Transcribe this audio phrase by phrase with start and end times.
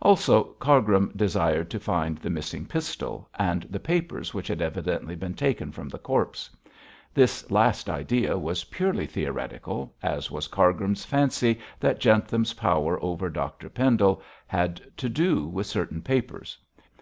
[0.00, 5.34] Also Cargrim desired to find the missing pistol, and the papers which had evidently been
[5.34, 6.48] taken from the corpse.
[7.12, 13.68] This last idea was purely theoretical, as was Cargrim's fancy that Jentham's power over Dr
[13.68, 16.56] Pendle had to do with certain papers.